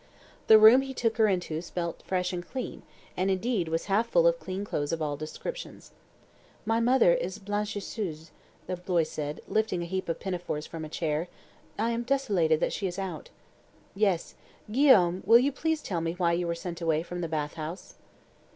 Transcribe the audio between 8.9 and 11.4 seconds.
said, lifting a heap of pinafores from a chair.